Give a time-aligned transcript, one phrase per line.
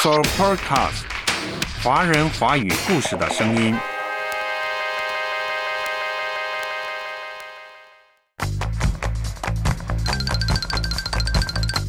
[0.00, 1.02] s o Podcast，
[1.82, 3.74] 华人华语故事的声音。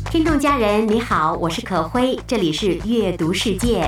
[0.10, 3.88] 听众家人，你好，我是可辉，这里是阅读世界。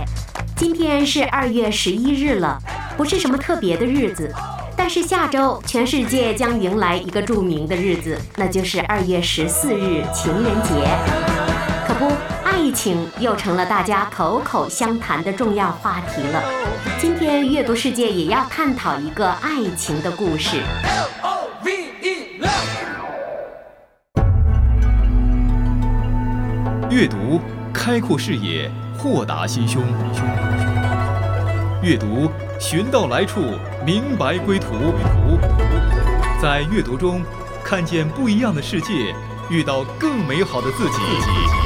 [0.56, 2.60] 今天是二月十一日了，
[2.96, 4.32] 不是什么特别的日子。
[4.78, 11.31] 但是下周，全世界将迎来一个著名的日子，那就是二月十四日情人节。
[12.62, 16.44] 疫，情又成了大家口口相谈的重要话题了。
[17.00, 20.62] 今天阅读世界也要探讨一个爱情的故事
[22.40, 22.52] love。
[26.90, 27.42] 阅读
[27.74, 29.82] 开阔视野，豁达心胸。
[31.82, 33.42] 阅读寻到来处。
[33.84, 34.76] 明白归途，
[36.40, 37.24] 在阅读中
[37.64, 39.16] 看见不一样的世界，
[39.50, 41.61] 遇到更美好的自己。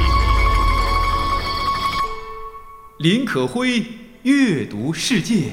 [2.98, 3.84] 林可辉
[4.22, 5.50] 阅读世界，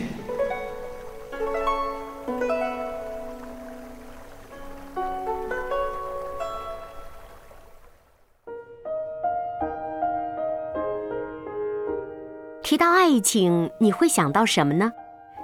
[12.63, 14.94] 提到爱情，你会想到什么呢？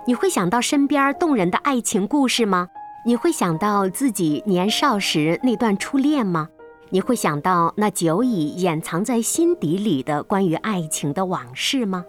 [0.08, 2.70] 你会想到身边动人的爱情故事吗？
[3.06, 6.48] 你会想到自己年少时那段初恋吗？
[6.92, 12.04] 你会想到那久已掩藏在心底里的关于爱情的往事吗？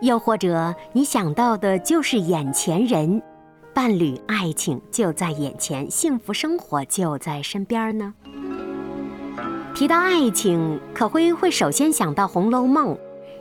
[0.00, 3.22] 又或者你想到的就是眼前人，
[3.72, 8.12] 伴侣、爱情就在眼前，幸福生活就在身边呢？
[9.72, 12.94] 提到爱情，可辉会首先想到《红楼梦》，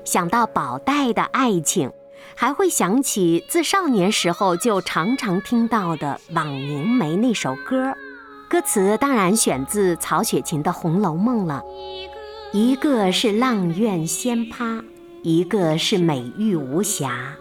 [0.05, 1.91] 想到宝黛的爱情。
[2.35, 7.93] 还会想起自少年时候就常常听到的《枉凝眉》那首歌，
[8.53, 11.63] 歌词当然选自曹雪芹的《红楼梦》了。
[12.51, 14.79] 一个是阆苑仙葩，
[15.23, 17.35] 一个是美玉无瑕。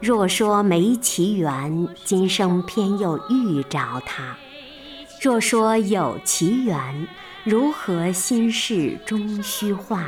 [0.00, 4.34] 若说没奇缘，今生偏又遇着他；
[5.22, 7.06] 若说有奇缘，
[7.44, 10.06] 如何心事终虚化？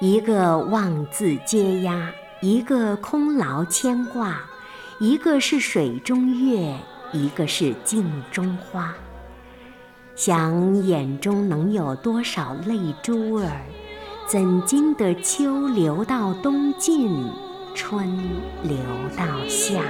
[0.00, 2.10] 一个妄自嗟呀。
[2.40, 4.40] 一个空劳牵挂，
[4.98, 6.74] 一个是水中月，
[7.12, 8.94] 一个是镜中花。
[10.16, 13.60] 想眼中能有多少泪珠儿？
[14.26, 17.30] 怎经得秋流到冬尽，
[17.74, 18.18] 春
[18.62, 18.78] 流
[19.14, 19.82] 到夏？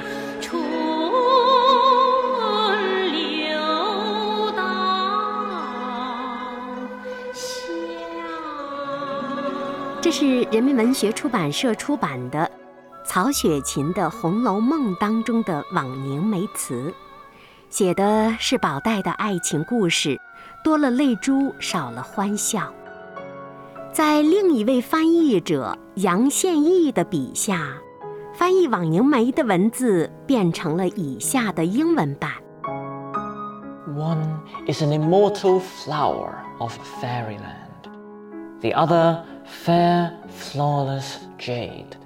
[10.03, 12.50] 这是人民文学出版社出版的
[13.04, 16.92] 曹雪芹的《红楼梦》当中的《枉凝眉》词，
[17.69, 20.19] 写的是宝黛的爱情故事，
[20.65, 22.72] 多了泪珠，少了欢笑。
[23.93, 27.75] 在另一位翻译者杨宪益的笔下，
[28.34, 32.31] 翻译《枉凝眉》的文字变成了以下的英文版
[33.88, 37.91] ：One is an immortal flower of fairyland,
[38.60, 39.22] the other.
[39.47, 41.97] fair, flawless jade.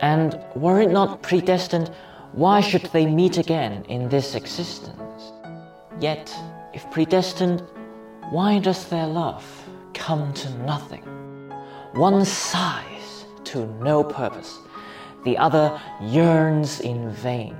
[0.00, 1.90] And were it not predestined,
[2.32, 5.32] why should they meet again in this existence?
[6.00, 6.34] Yet,
[6.72, 7.62] if predestined,
[8.30, 9.44] why does their love
[9.94, 11.02] come to nothing?
[11.94, 14.58] One sighs to no purpose,
[15.24, 17.56] the other yearns in vain.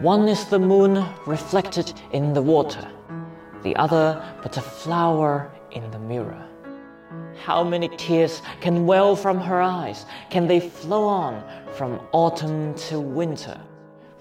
[0.00, 2.86] One is the moon reflected in the water,
[3.62, 6.44] the other but a flower in the mirror.
[7.44, 10.04] How many tears can well from her eyes?
[10.30, 11.42] Can they flow on
[11.74, 13.58] from autumn to winter,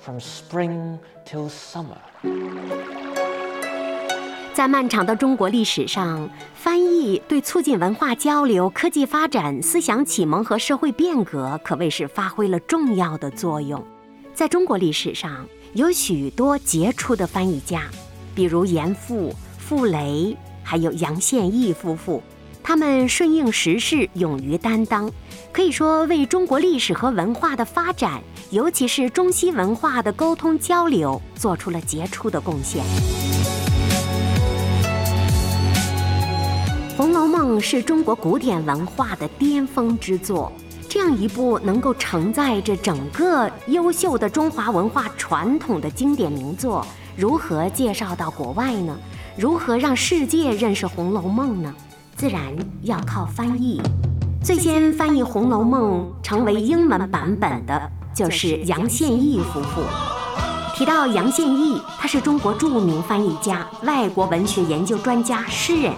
[0.07, 1.97] from spring till summer?
[4.53, 13.85] 在漫长的中国历史上，翻译对促进文化交流、科技发展、思想启蒙和社会变革可谓是发挥了重要的作用。
[14.33, 17.83] 在中国历史上，有许多杰出的翻译家，
[18.33, 22.23] 比如严复、傅雷，还有杨宪益夫妇。
[22.63, 25.09] 他们顺应时势，勇于担当，
[25.53, 32.81] 可以说为中国历史和文化的发展，尤其是中西文化的沟通交流，做出了杰出的贡献。
[36.97, 40.49] 《红楼梦》是中国古典文化的巅峰之作，
[40.87, 48.97] 这样一部能够承载着整个优秀的中华文化传统的经典名作，如何介绍到国外呢？
[49.37, 51.75] 如何让世界认识《红楼梦》呢？
[52.15, 53.81] 自然要靠翻译。
[54.41, 59.83] 最先翻译《红楼梦》成为英文版本的，就是杨宪益夫妇。
[60.75, 65.93] 提到杨宪益，他是中国著名翻译家、外国文学研究专家、诗人。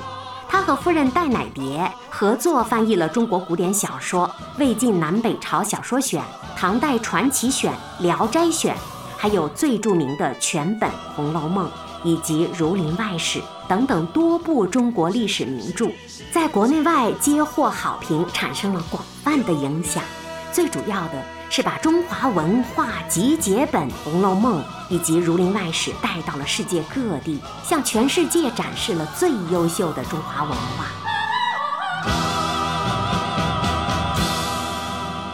[0.49, 4.27] 他和夫人戴乃蝶合作翻译了中国古典小说
[4.59, 6.21] 《魏晋南北朝小说选》
[6.57, 7.71] 《唐代传奇选》
[8.03, 8.75] 《聊斋选》，
[9.15, 11.67] 还有最著名的全本《红楼梦》
[12.03, 15.87] 以及《儒林外史》等等多部中国历史名著，
[16.33, 20.03] 在国内外皆获好评，产生了广泛的影响。
[20.51, 30.85] 最主要的是把中华文化集结本《红楼梦》以及《儒林外史》带到了世界各地，向全世界展示了最优秀的中华文化。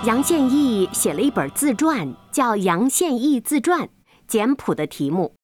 [0.06, 3.82] 杨宪益写了一本自传，叫《杨宪益自传》，
[4.26, 5.35] 简朴的题目。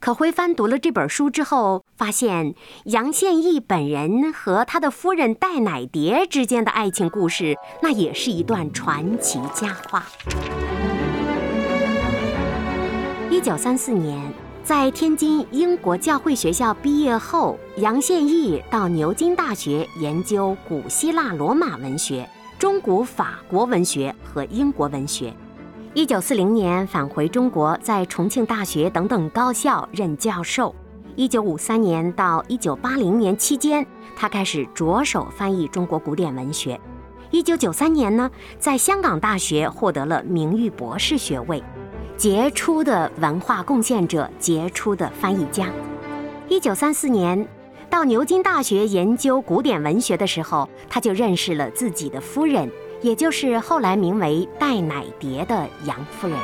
[0.00, 2.54] 可辉翻读了这本书之后，发现
[2.84, 10.06] 杨宪益本人和他的夫人戴乃蝶之间的爱情故事，那也是一段传奇佳话。
[13.30, 14.32] 一九三四年，
[14.64, 22.26] 在天津英国教会学校毕业后，杨宪益到牛津大学研究古希腊罗马文学、
[22.58, 25.34] 中古法国文学和英国文学。
[25.92, 30.72] 一九四零年返回中国，在重庆大学等等高校任教授。
[31.16, 33.84] 一九五三年到一九八零年期间，
[34.14, 36.80] 他开始着手翻译中国古典文学。
[37.32, 41.60] 一九九三年呢，在香港大学获得了名誉博士学位，
[42.16, 45.66] 杰出的文化贡献者，杰出的翻译家。
[46.48, 47.44] 一九三四年
[47.90, 52.70] 到牛津大学研究古典文学的时候，他就认识了自己的夫人。
[53.00, 56.36] 也就是后来名为戴乃蝶的杨夫人。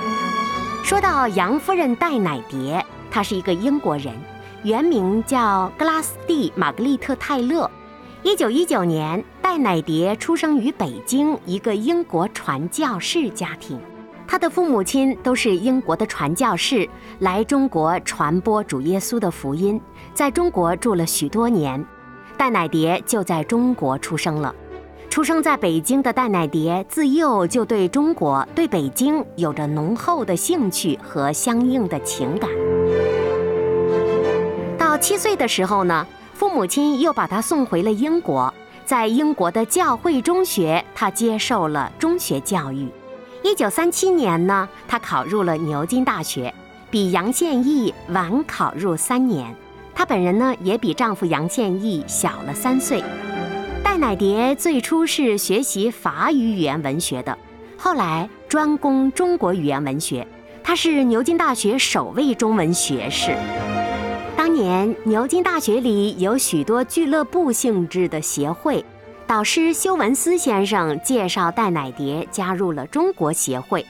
[0.83, 4.15] 说到杨夫人戴乃蝶，她是一个英国人，
[4.63, 7.71] 原名叫格拉斯蒂·玛格丽特·泰勒。
[8.23, 13.79] 一九一九年，戴乃蝶出生于北京一个英国传教士家庭，
[14.27, 16.89] 她的父母亲都是英国的传教士，
[17.21, 19.81] 来中国传播主耶稣的福音，
[20.15, 21.85] 在中国住了许多年。
[22.37, 24.55] 戴乃蝶就在中国出生了。
[25.09, 32.51] 出生在北京的戴乃蝶，自幼就对中国、对北京有着浓厚的兴趣和相应的情感。
[34.77, 38.53] 到七岁的时候呢，父母亲又把她送回了英国，
[38.85, 42.87] 在英国的教会中学，她接受了中学教育。
[43.43, 46.53] 一九三七年呢，她考入了牛津大学，
[46.91, 49.55] 比杨宪益晚考入三年。
[49.95, 53.03] 她本人呢，也比丈夫杨宪益小了三岁。
[54.07, 57.37] 戴乃蝶最初是学习法语语言文学的，
[57.77, 60.25] 后来专攻中国语言文学。
[60.63, 63.37] 他是牛津大学首位中文学士。
[64.37, 68.85] 当年牛津大学里有许多俱乐部性质的协会，
[69.27, 73.85] 导师修文思先生介绍戴乃蝶加入了中国协会，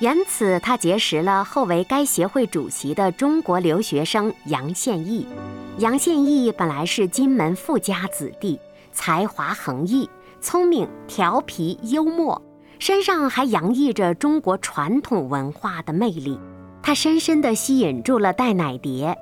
[0.00, 5.26] 因此他结识了后为该协会主席的中国留学生杨宪益。
[5.76, 8.58] 杨宪益本来是金门富家子弟。
[8.92, 10.08] 才华横溢，
[10.40, 12.40] 聪明、调皮、幽默，
[12.78, 16.38] 身上还洋溢着中国传统文化的魅力。
[16.82, 19.16] 他深深地吸引住了戴乃蝶，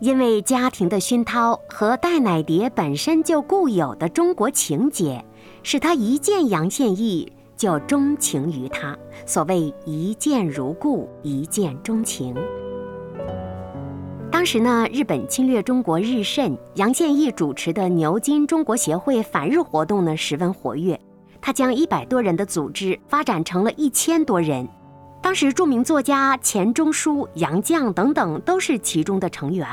[0.00, 5.24] 因为家庭的熏陶和戴乃蝶本身就固有的中国情结，
[5.62, 8.96] 使他一见杨宪益就钟情于他。
[9.26, 12.34] 所谓一见如故，一见钟情。
[14.42, 21.00] 当时呢，日本侵略中国日甚，杨宪益主持的牛津中国协会反日活动呢十分活跃。
[21.40, 24.68] 他将一百多人的组织发展成了一千多人。
[25.22, 29.64] 当时著名作家钱钟书、杨绛等等都是其中的成员。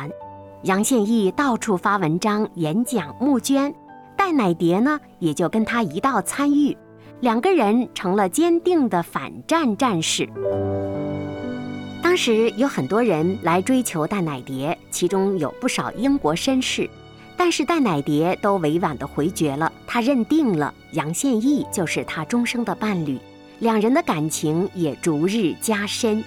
[0.62, 3.74] 杨宪益到处发文章、演讲、募捐，
[4.16, 6.78] 戴乃蝶呢也就跟他一道参与，
[7.22, 10.30] 两个人成了坚定的反战战士。
[12.10, 16.90] 当时有很多人来追求戴乃蝶，其中有不少英国绅士，
[17.38, 19.72] 但是戴乃蝶都委婉地回绝了。
[19.86, 23.20] 他认定了杨宪益就是他终生的伴侣，
[23.60, 26.24] 两人的感情也逐日加深。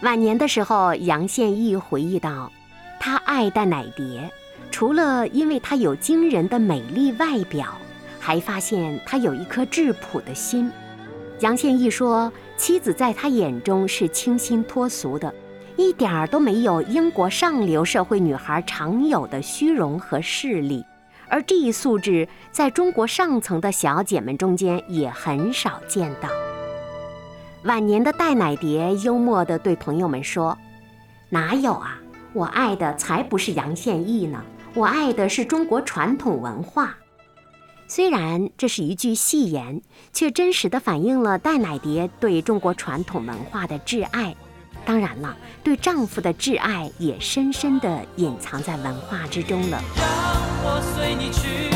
[0.00, 2.50] 晚年的时候，杨宪益回忆道
[2.98, 4.30] ：“他爱戴乃蝶，
[4.70, 7.76] 除了因为她有惊人的美丽外表，
[8.18, 10.72] 还发现她有一颗质朴的心。”
[11.40, 12.32] 杨宪益说。
[12.56, 15.32] 妻子在他眼中是清新脱俗的，
[15.76, 20.84] 一点儿都没有英国上流社会女孩常有的虚荣和势力，
[21.28, 26.28] 而这一素质在中国上层的小姐们中间也很少见到。
[27.64, 30.56] 晚年的戴乃蝶幽默地对朋友们说
[31.28, 31.98] ：“哪有啊，
[32.32, 34.42] 我爱的才不是杨宪益呢，
[34.74, 36.96] 我爱的是中国传统文化。”
[37.88, 39.80] 虽然这是一句戏言，
[40.12, 44.34] 却真实的反映了戴乃蝶对中国传统文化的挚爱。
[44.84, 49.80] 当然了，对丈夫的挚爱也深深的隐藏在文化之中了。
[49.96, 50.04] 让
[50.64, 51.70] 我随你去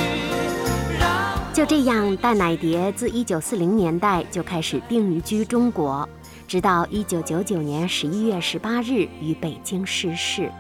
[1.53, 6.09] 就这样，戴乃蝶自1940年代就开始定居中国，
[6.49, 10.51] 直到1999年11月18日于北京逝世。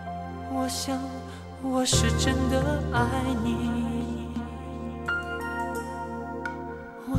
[0.52, 0.96] 我想
[1.62, 3.00] 我是真的爱
[3.44, 3.54] 你，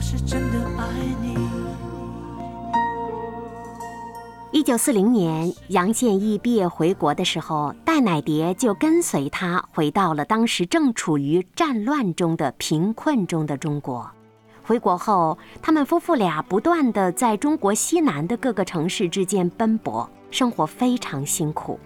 [0.01, 0.89] 是真的爱
[1.22, 1.38] 你。
[4.51, 14.10] 一九四零年，杨宪益毕业回国的时候，戴乃蝶就跟随他回到了当时正处于战乱中的贫困中的中国。
[14.63, 21.79] 回国后，他们夫妇俩不断的在中国西南的各个城市之间奔波，生活非常辛苦。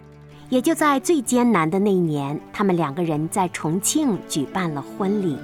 [0.50, 5.38] 也就在最艰难的那一年，他们两个人在重庆举办了婚礼。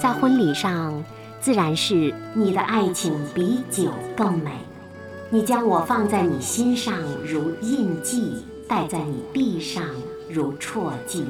[0.00, 0.94] 在婚礼上，
[1.40, 4.50] 自然是你的爱情比酒更美。
[5.30, 9.84] 你将我放在你心上如印记，戴在你臂上
[10.28, 11.26] 如戳记，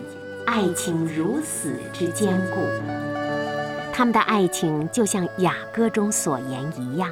[0.46, 2.60] 爱情如死之坚固。
[3.92, 7.10] 他们的爱情就像雅歌中所言一样，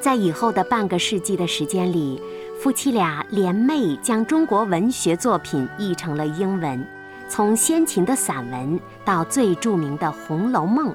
[0.00, 2.22] 在以后的半个世纪的时间里，
[2.60, 6.86] 夫妻俩联袂将中国文学作品译成了英文，
[7.28, 10.90] 从先秦的散文到最著名的《红楼梦》，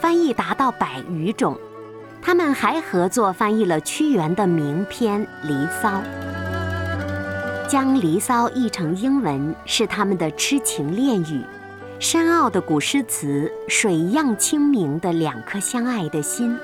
[0.00, 1.58] 翻译达到百余种。
[2.20, 5.88] 他们还合作翻译了屈原的名篇《离骚》，
[7.68, 11.42] 将《离骚》译成英文是他们的痴情恋语。
[12.00, 16.56] 深奥的古诗词，水一样清明的两颗相爱的心，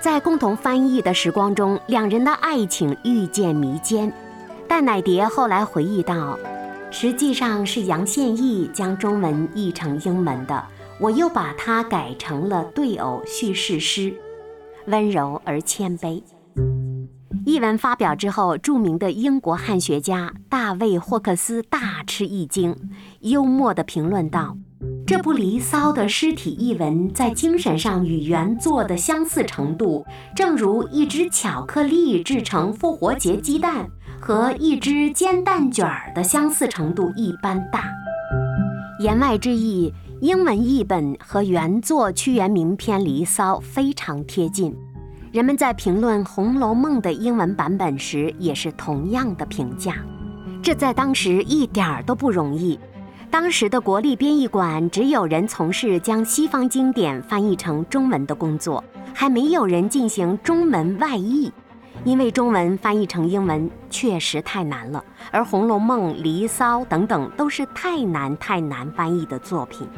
[0.00, 4.12] 在共同翻译的时光中，两人的爱情愈见弥坚。
[4.68, 6.38] 戴乃蝶后来回忆道
[6.90, 10.62] ：“实际上是杨宪益将中文译成英文的，
[11.00, 14.14] 我又把它改成了对偶叙事诗。”
[14.86, 16.22] 温柔而谦卑。
[17.44, 22.74] 译文发表之后，著名的英国汉学家大卫·霍克斯大吃一惊，
[23.20, 24.56] 幽默地评论道
[25.06, 33.88] ：“这部《离骚》的诗体译文在精神上与原作的相似程度，正如一只巧克力制成复活节鸡蛋
[34.20, 37.84] 和一只煎蛋卷儿的相似程度一般大。”
[38.98, 39.92] 言外之意。
[40.20, 44.74] 英文译本和原作屈原名篇《离骚》非常贴近，
[45.30, 49.96] 人们在评论《红楼梦》的英文版本时也是同样的评价。
[50.62, 52.78] 这在当时一点儿都不容易。
[53.30, 58.82] 当时的国立编译馆只有人从事将西方经典翻译成中文的工作，
[59.12, 61.52] 还没有人进行中文外译。
[62.04, 69.88] 因为中文翻译成英文确实太难了，而《红楼梦》《离骚》等等都是太难太难翻译的作品。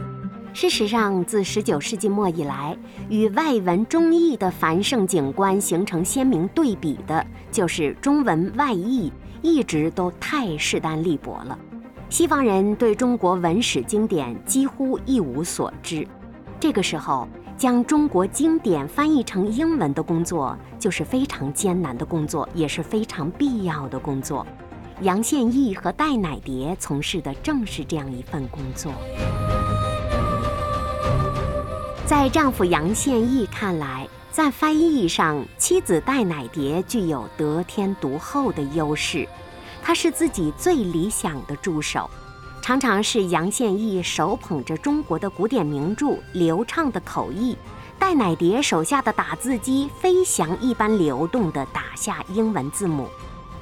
[0.54, 2.76] 事实上，自19世纪末以来，
[3.10, 9.12] 与外文中译的繁盛景观形成鲜明对比的，就是中文外译
[9.42, 11.58] 一直都太势单力薄了。
[12.08, 16.08] 西方人对中国文史经典几乎一无所知，
[16.58, 17.28] 这个时候。
[17.58, 24.46] 将中国经典翻译成英文的工作，就是非常艰难的工作，也是非常必要的工作。
[25.00, 28.92] 杨宪益和戴乃蝶从事的正是这样一份工作。
[32.06, 39.26] 在丈夫杨宪益看来，在翻译上，妻子戴乃蝶具有得天独厚的优势，
[39.82, 42.08] 她是自己最理想的助手。
[42.68, 47.56] 常常是杨宪益手捧着中国的古典名著，流畅的口译；
[47.98, 53.08] 戴乃蝶手下的打字机飞翔一般流动地打下英文字母。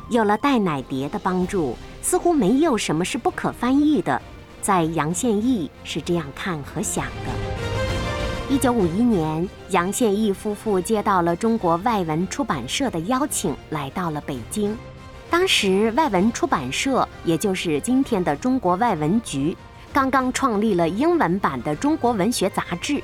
[0.09, 4.21] 有了戴乃蝶的帮助，似乎没有什么是不可翻译的。
[4.61, 8.53] 在杨宪益是这样看和想的。
[8.53, 14.77] 一九五一年，杨宪益夫妇接到了中国外文出版社的邀请，来到了北京。
[15.38, 19.55] 当时，外文出版社，也就是今天的中国外文局，
[19.93, 22.95] 刚刚创立了英文版的《中国文学杂志》，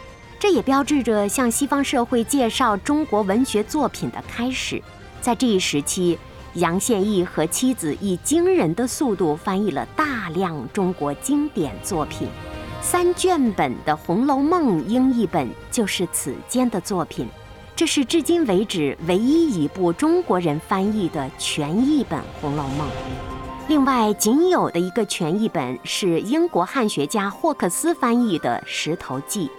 [0.40, 4.82] 这也标志着向西方社会介绍中国文学作品的开始。
[5.20, 6.18] 在这一时期，
[6.54, 12.26] 杨宪益和妻子以惊人的速度翻译了大量中国经典作品，
[12.80, 17.28] 三卷本的《红楼梦》英译本就是此间的作品。
[17.82, 22.86] 这是至今为止唯一一部中国人翻译的全译本《红楼梦》。
[23.66, 29.46] 另外，仅有的一个全译本是英国汉学家霍克斯翻译的《石头记》。《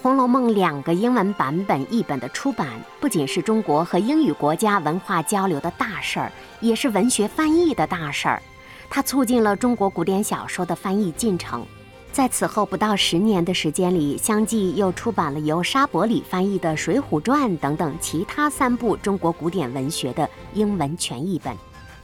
[0.00, 2.68] 红楼梦》两个英文版本译本的出版，
[3.00, 8.40] 不仅是中国和英语国家文化交流的大事儿，也是文学翻译的大事儿。
[8.88, 11.66] 它促进了中国古典小说的翻译进程。
[12.12, 21.56] 在此后不到十年的时间里，相继又出版了由沙伯里翻译的《水浒传》等等其他三部中国古典文学的英文全译本。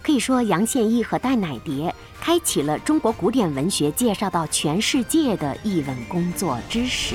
[0.02, 7.14] 可以说，杨宪益和戴乃蝶开启了中国古典文学介绍到全世界的译文工作之始。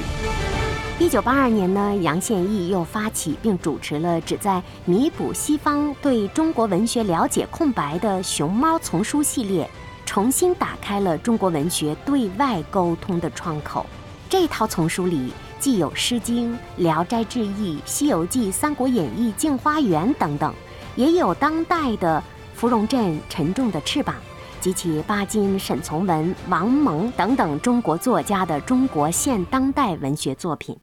[1.00, 9.68] 一九八二年呢，杨宪益又发起并主持了旨在弥补西方对中国文学了解空白的“熊猫丛书”系列，
[10.14, 13.84] 重新打开了中国文学对外沟通的窗口。
[14.30, 20.54] 这套丛书里既有《诗经》《聊斋志异》《西游记》《三国演义》《镜花缘》等等，
[20.96, 24.16] 也有当代的芙蓉镇、沉重的翅膀。
[24.62, 30.78] 及其巴金、沈从文、王蒙等等中国作家的中国现当代文学作品。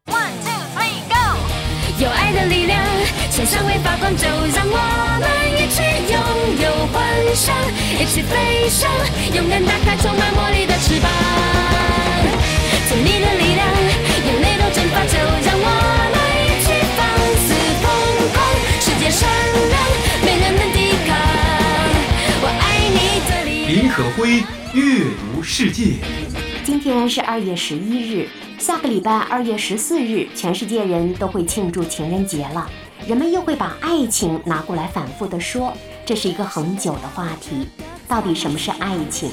[2.00, 2.82] 有爱的力量，
[3.30, 6.16] 线上会发光，就让我们一起拥
[6.64, 7.04] 有幻
[7.36, 7.54] 想，
[8.00, 8.88] 一起飞翔，
[9.36, 11.10] 勇敢打开充满魔力的翅膀。
[12.88, 13.68] 尽你的力量，
[14.24, 15.68] 眼泪都蒸发，就让我
[16.08, 17.04] 们一起放
[17.36, 17.52] 肆
[17.82, 17.84] 疯
[18.32, 18.48] 狂，
[18.80, 19.28] 世界善
[19.68, 19.76] 良，
[20.24, 21.12] 没人能抵抗。
[22.40, 23.76] 我爱你的力量。
[23.76, 24.42] 林可辉
[24.72, 25.96] 阅读世界。
[26.64, 28.28] 今天是二月十一日，
[28.59, 32.69] 下个礼拜二月十四日，全世界人都会庆祝情人节了。
[33.07, 35.73] 人们又会把爱情拿过来反复的说，
[36.05, 37.67] 这是一个很久的话题。
[38.07, 39.29] 到底什么是爱情？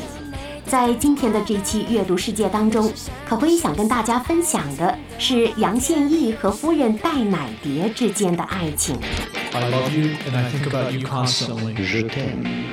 [0.67, 2.93] 在今天的这期阅读世界当中，
[3.29, 8.99] 可辉想跟大家分享的是杨宪益和夫人戴乃蝶之间的爱情。
[9.53, 11.75] I love you and I think about you constantly.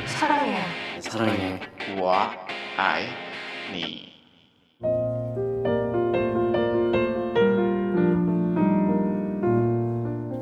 [0.08, 1.60] 사랑해.
[1.98, 2.30] 我
[2.78, 3.04] 爱
[3.74, 4.13] 你。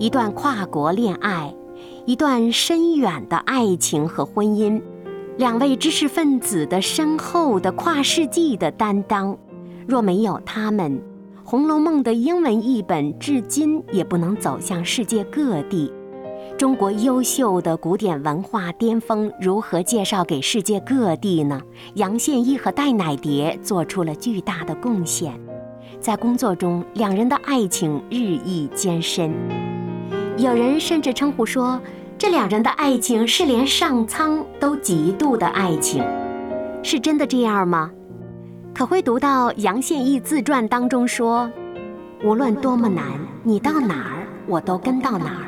[0.03, 1.55] 一段跨国恋爱，
[2.07, 4.83] 一段深远的爱情和婚姻，
[5.37, 9.39] 两位知识分子的深厚的跨世纪的担当。
[9.87, 10.99] 若没有他们，
[11.45, 15.93] 《红楼梦》的英文译本至今也不能走向世界各地。
[16.59, 21.63] 中国优秀的古典文化巅峰如何介绍给世界各地呢？
[21.95, 25.33] 杨宪益和戴乃蝶做出了巨大的贡献，
[26.01, 29.33] 在工作中，两人的爱情日益艰深。
[30.43, 31.81] 有人甚至称呼说，
[32.19, 36.03] 这两人的爱情是连上苍都嫉妒的爱情，
[36.83, 37.93] 是真的这样吗？
[38.75, 41.49] 可会读到杨宪益自传当中说，
[42.25, 43.05] 无论多么难，
[43.45, 45.47] 你到哪儿，我都跟到哪儿。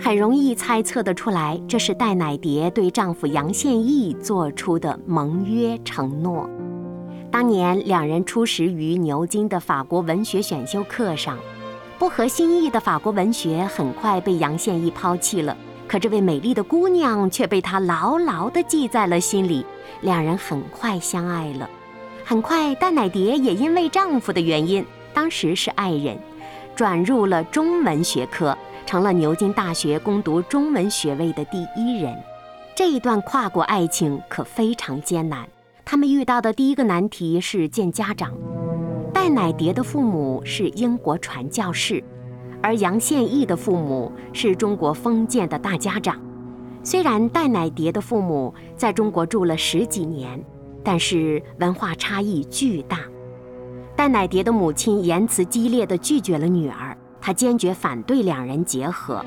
[0.00, 6.50] 很容易猜测得出来，这是戴乃蝶对丈夫杨宪益做出的盟约承诺。
[7.30, 11.38] 当年两人初识于牛津的法国文学选修课上。
[11.98, 15.56] 不合心意的法国文学很快被杨宪益抛弃了，
[15.88, 19.66] 可这位美丽的姑娘却被他牢牢地记在了心里。
[20.02, 21.68] 两人很快相爱了。
[22.24, 26.16] 很快，戴乃蝶也因为丈夫的原因，当时是爱人，
[26.76, 28.56] 转入了中文学科，
[28.86, 32.16] 成了牛津大学攻读中文学位的第一人。
[32.76, 35.48] 这一段跨国爱情可非常艰难，
[35.84, 38.32] 他们遇到的第一个难题是见家长。
[39.18, 42.02] 戴乃蝶的父母是英国传教士，
[42.62, 46.16] 而杨宪益的父母是中国封建的大家长。
[46.84, 50.40] 虽然戴乃蝶的父母在中国住了十几年，
[50.84, 53.00] 但是文化差异巨大。
[53.96, 59.22] 戴乃蝶的母亲言辞激烈地拒绝了女儿，她坚决反对两人结合。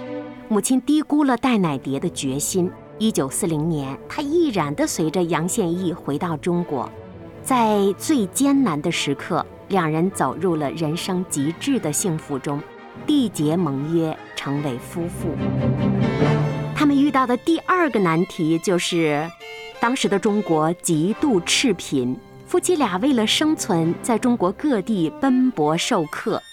[0.48, 2.72] 母亲低估了戴乃蝶的决心。
[2.98, 6.90] 一九四零年，她毅然地随着杨宪益回到中国，
[7.44, 9.46] 在最艰难的时刻。
[9.72, 12.62] 两人走入了人生极致的幸福中，
[13.08, 15.30] 缔结盟约，成为夫妇。
[16.76, 19.28] 他们遇到的第二个难题就是，
[19.80, 26.44] 当时的中国极度赤贫，夫妻俩为了生存，在中国各地奔波授课。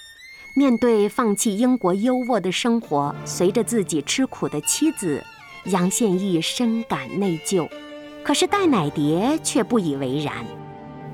[0.55, 5.23] 面对放弃英国优渥的生活，随着自己吃苦的妻子，
[5.65, 7.69] 杨宪益深感内疚。
[8.23, 10.35] 可是戴乃蝶却不以为然。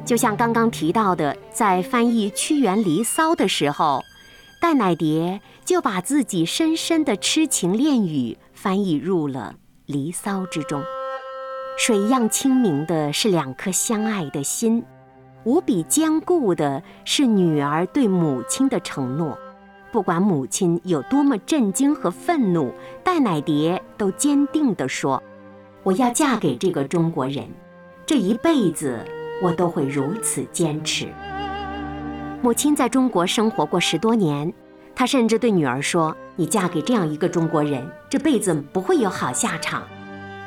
[0.05, 4.03] 就像刚刚提到的，在翻译屈原《离骚》的时候，
[4.61, 9.55] 戴乃蝶就把自己深深的痴情恋语翻译入了
[9.87, 10.83] 《离骚》之中。
[11.79, 14.85] 水样清明的是两颗相爱的心，
[15.45, 19.39] 无比坚固的是女儿对母亲的承诺。
[19.91, 25.23] 不管母亲有多么震惊和愤怒，戴乃蝶都坚定地说
[25.83, 27.49] ：“我要嫁给这个中国人，
[28.05, 29.01] 这一辈子。”
[29.43, 31.09] 我都会如此坚持。
[32.43, 34.53] 母亲在中国生活过十多年，
[34.95, 39.83] 她甚至对女儿说：“你嫁给这样一个中国人，这辈子不会有好下场。”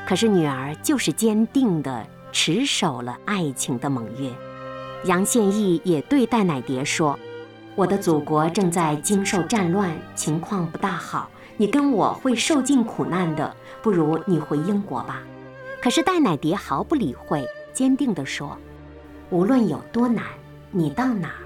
[0.08, 4.30] 可是女儿就是坚定地持守了爱情的盟约。
[5.04, 7.18] 杨宪益也对戴乃蝶说
[7.76, 15.22] ：“我的祖国正在经受战乱，情况不大好，你跟我会受尽苦难的，不如你回英国吧。”
[15.82, 18.58] 可是戴乃蝶毫不理会，坚定地说。
[19.30, 20.24] 无论有多难，
[20.72, 21.44] 你到哪儿，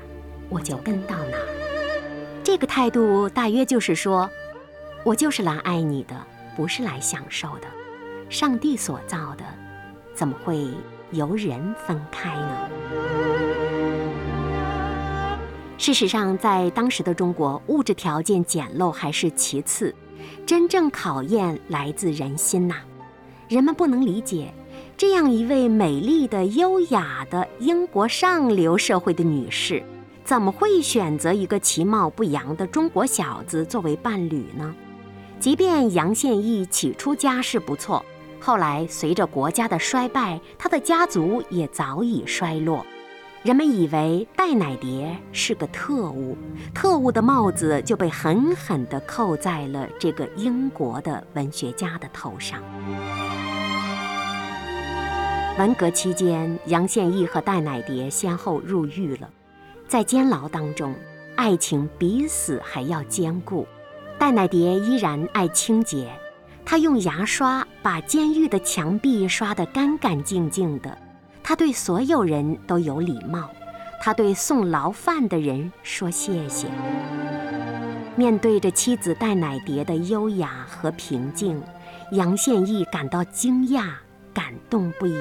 [0.50, 2.42] 我就跟到哪儿。
[2.44, 4.30] 这个态度大约就是说，
[5.04, 6.16] 我就是来爱你的，
[6.56, 7.68] 不是来享受的。
[8.30, 9.44] 上帝所造的，
[10.14, 10.68] 怎么会
[11.10, 12.70] 由人分开呢？
[15.80, 19.96] 事实上，在当时的中国，物质条件简陋还是其次，
[20.46, 22.76] 真正考验来自人心呐。
[23.50, 24.54] 人们不能理解，
[25.02, 29.82] 这样一位美丽的、优雅的英国上流社会的女士，
[30.24, 34.76] 怎么会选择一个其貌不扬的中国小子作为伴侣呢？
[35.40, 38.06] 即便杨宪益起初家世不错。
[38.40, 42.86] 后来，随着国家的衰败，他的家族也早已衰落。
[43.42, 46.38] 人们以为戴乃蝶是个特务，
[46.76, 52.62] 特务的帽子就被狠狠地扣在了这个英国的文学家的头上。
[55.58, 59.30] 文革期间，杨宪益和戴乃蝶先后入狱了，
[59.86, 60.96] 在监牢当中，
[61.36, 63.68] 爱情比死还要坚固。
[64.18, 66.12] 戴乃蝶依然爱清洁。
[66.64, 70.98] 他用牙刷把监狱的墙壁刷得干干净净的，
[71.44, 73.50] 他对所有人都有礼貌，
[74.00, 76.68] 他对送牢饭的人说谢谢。
[78.16, 81.62] 面对着妻子戴乃蝶的优雅和平静，
[82.14, 83.90] 杨宪益感到惊讶、
[84.34, 85.16] 感动不已。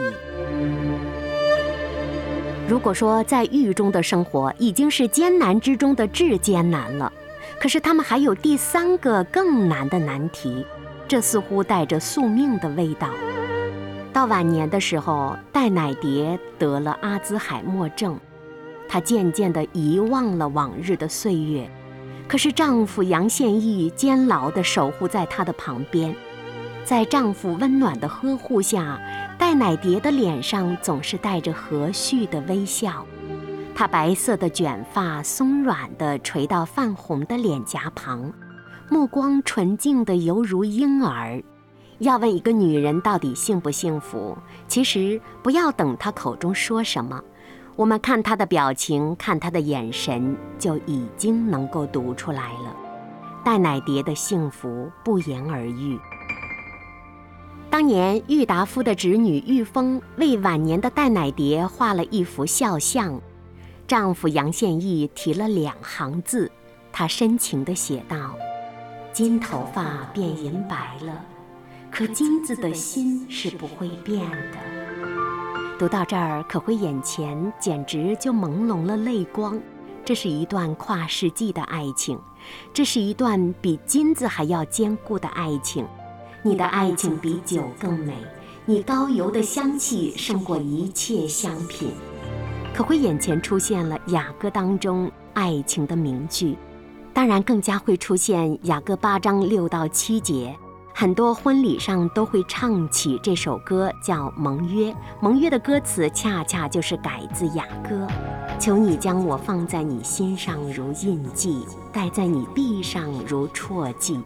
[2.68, 7.12] 如果说在狱中的生活已经是艰难之中的至艰难了，
[7.60, 10.64] 可是他们还有第三个更难的难题。
[11.08, 13.08] 这似乎带着宿命的味道。
[14.12, 18.16] 到晚年的时候，戴乃蝶得了阿兹海默症，
[18.88, 21.68] 她渐渐地遗忘了往日的岁月。
[22.28, 26.14] 可是丈夫杨宪益坚牢地守护在她的旁边，
[26.90, 29.00] 在丈夫温暖的呵护下，
[29.38, 33.06] 戴乃蝶的脸上总是带着和煦的微笑。
[33.76, 38.32] 她白色的卷发松软地垂到泛红的脸颊旁。
[38.88, 41.40] 目光纯净的犹如婴儿。
[42.00, 47.22] 要问一个女人到底幸不幸福，其实不要等她口中说什么，
[47.76, 52.74] 我们看她的表情，看她的眼神，就已经能够读出来了。
[53.44, 55.96] 戴乃蝶的幸福不言而喻。
[57.70, 63.20] 当年郁达夫的侄女郁风为晚年的戴乃蝶画了一幅肖像，
[63.86, 66.50] 丈夫杨宪益提了两行字，
[66.90, 68.34] 他深情地写道。
[69.12, 71.24] 金头发变银白了，
[71.92, 74.58] 可金子的心是不会变的。
[75.78, 79.58] 读到这儿，可辉眼前简直就朦胧了泪光。
[80.04, 82.18] 这是一段跨世纪的爱情，
[82.74, 85.86] 这是一段比金子还要坚固的爱情。
[86.42, 88.14] 你的爱情比酒更美，
[88.64, 91.90] 你高油的香气胜过一切香品。
[92.74, 96.56] 可会眼前出现了雅歌当中爱情的名句。
[97.12, 100.56] 当然，更加会出现雅歌八章六到七节，
[101.00, 104.92] 很多婚礼上都会唱起这首歌，叫《盟约》。
[105.18, 108.06] 盟约的歌词恰恰就是改自雅歌。
[108.58, 114.20] 求你将我放在你心上如印记，戴在你臂上如戳记，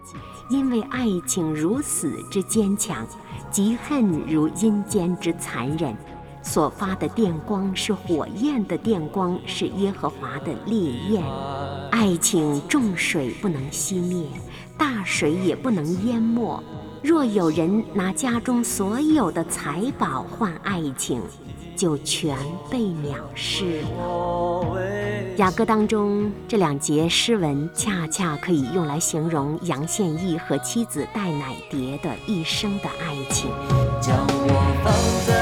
[0.51, 3.07] 因为爱情如死之坚强，
[3.53, 5.97] 嫉恨如阴间之残忍。
[6.45, 10.79] 所发的电光是火焰的电光，是耶和华的烈
[11.09, 11.25] 焰。
[11.91, 14.27] 爱情重水不能熄灭，
[14.77, 16.63] 大水也不能淹没。
[17.03, 21.21] 若有人拿家中所有的财宝换爱情，
[21.77, 22.37] 就全
[22.71, 24.79] 被藐视了。
[25.37, 33.51] 雅歌当中这两节诗文，恰恰可以用来形容杨宪益和妻子戴乃蝶的一生的爱情。
[34.01, 34.49] 将我
[34.85, 34.95] 放
[35.27, 35.34] 在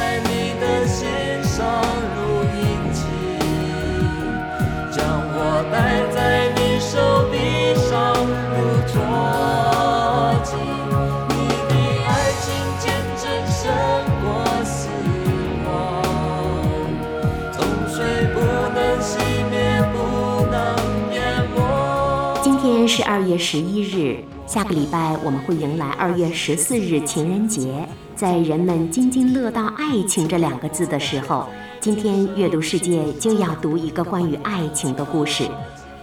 [22.95, 27.89] 是二月十一日，下个礼拜我们会迎来二月十四日情人节。
[28.15, 31.49] 在人们津津乐道“爱情”这两个字的时候，
[31.81, 35.49] 今天阅读世界就要读一个关于爱情的故事。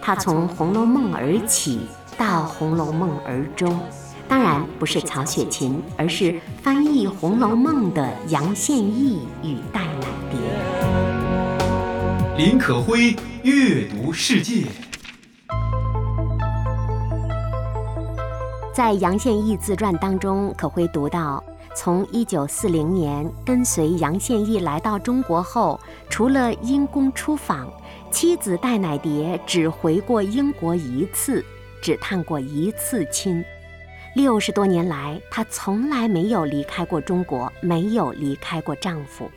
[0.02, 1.78] 它从《红楼梦》而起，
[2.18, 3.78] 到《红楼梦》而终。
[4.26, 10.40] 当然不是曹雪芹，而是翻译《红楼梦》的杨宪益与戴乃蝶。
[12.36, 14.64] 林可辉阅读世界。
[18.80, 21.44] 在杨宪益自传当中，可会读到
[21.76, 27.70] 从1940年跟随杨宪益来到中国后，除了因公出访，
[28.10, 31.44] 妻子戴乃蝶只回过英国一次，
[31.82, 33.44] 只探过一次亲。
[34.14, 39.30] 六十多年来，她从来没有离开过中国，没有离开过丈夫，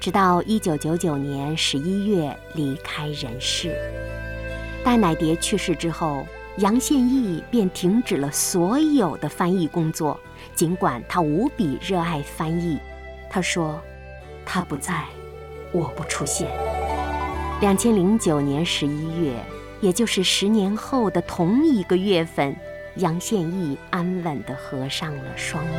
[0.00, 3.72] 直到1999年11月离开人世。
[4.84, 6.26] 戴乃蝶去世之后，
[6.58, 10.18] 杨宪益便停止了所有的翻译工作。
[10.54, 12.78] 尽管他无比热爱翻译，
[13.28, 13.78] 他说
[14.46, 15.04] ：“他不在，
[15.70, 16.48] 我不出现。”
[17.60, 19.34] 两千零九年十一月，
[19.82, 22.56] 也就是十年后的同一个月份，
[22.96, 25.72] 杨宪益安稳地合上了双目。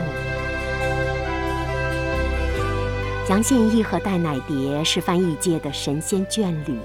[3.29, 6.79] 杨宪益和戴乃蝶是翻译界的神仙眷侣，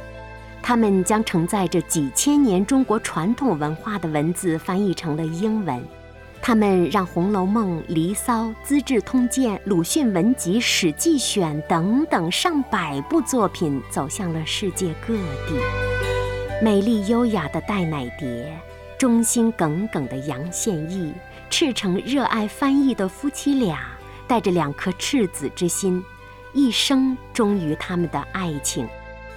[0.62, 5.84] 他们将承载着几千年中国传统文化的文字翻译成了英文。
[6.40, 15.54] 他们让《红楼梦》《离骚》《资治通鉴》《鲁迅文集》《史记选》等等上百部作品走向了世界各地。
[16.60, 18.56] 美丽优雅的戴乃蝶，
[18.98, 21.12] 忠心耿耿的杨宪益，
[21.48, 23.80] 赤诚热爱翻译的夫妻俩，
[24.26, 26.04] 带着两颗赤子之心，
[26.52, 28.84] 一生忠于他们的爱情。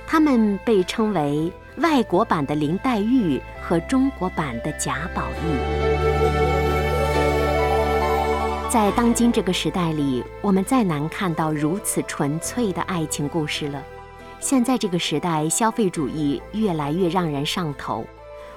[0.07, 5.85] 他们被称为外国版的林黛玉和中国版的贾宝玉。
[8.69, 13.81] 在当今这个时代里，我们再难看到如此纯粹的爱情故事了。
[14.39, 18.05] 现在这个时代，消费主义越来越让人上头，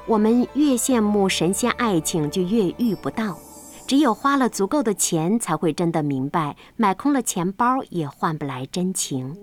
[0.07, 3.39] 我们越羡慕神仙爱情，就越遇不到。
[3.87, 9.35] 只有花了足够的钱，才会真的明白，买空了钱包也换不来真情。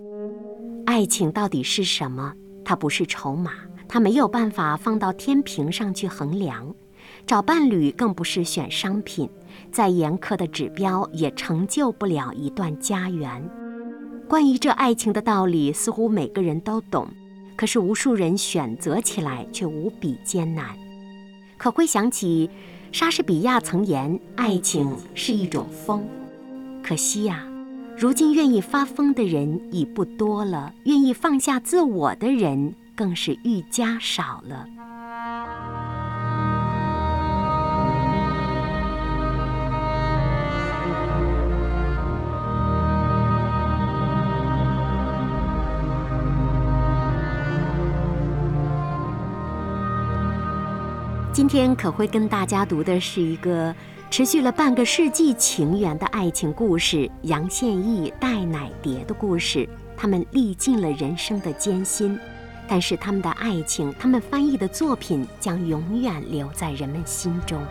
[0.95, 2.33] 爱情到底是什么？
[2.63, 3.51] 它不是筹码，
[3.85, 6.73] 它没有办法放到天平上去衡量。
[7.27, 9.29] 找伴侣更不是选商品。
[9.73, 13.43] 再严苛的指标也成就不了一段家园。
[14.29, 17.05] 关于这爱情的道理，似乎每个人都懂，
[17.57, 20.77] 可是无数人选择起来却无比艰难。
[21.57, 22.49] 可会想起，
[22.93, 26.07] 莎士比亚曾言：“爱情是一种风。”
[26.81, 27.45] 可惜呀，
[27.97, 34.67] 如今愿意发疯的人已不多了，愿意放下自我的人更是愈加少了。
[51.31, 53.73] 今天可会跟大家读的是一个
[54.15, 59.67] 持续了半个世纪情缘的爱情故事——杨宪益、戴乃蝶的故事。
[59.97, 62.17] 他们历尽了人生的艰辛，
[62.65, 67.61] 但是他们的爱情，他们翻译的作品将永远留在人们心中。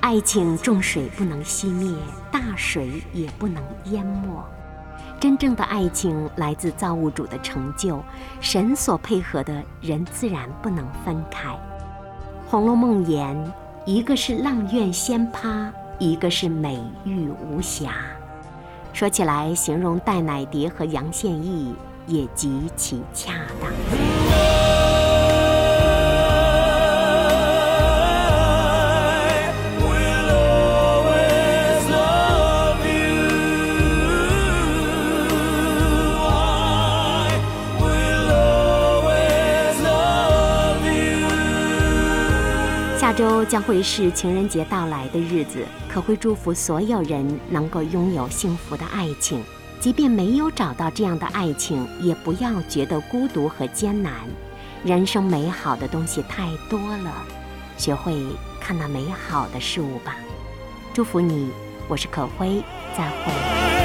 [0.00, 1.96] 爱情重水不能熄灭，
[2.30, 4.44] 大水也不能淹没。
[5.18, 8.04] 真正的爱情来自造物主的成就，
[8.38, 11.48] 神所配合的人自然不能分开。
[12.50, 13.34] 《红楼梦》言，
[13.90, 17.92] 一个是阆苑仙葩，一个是美玉无瑕。
[18.92, 21.74] 说起来，形容戴乃蝶和杨宪益
[22.06, 24.59] 也极其恰当。
[43.20, 49.44] 周将会是情人节到来的日子，可会祝福所有人能够拥有幸福的爱情。
[49.78, 54.14] 即便没有找到这样的爱情，也不要觉得孤独和艰难。
[54.82, 57.12] 人生美好的东西太多了，
[57.76, 58.24] 学会
[58.58, 60.16] 看那美好的事物吧。
[60.94, 61.50] 祝福你，
[61.88, 62.64] 我是可辉，
[62.96, 63.79] 再会。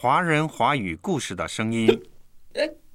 [0.00, 1.88] 华人华语故事的声音。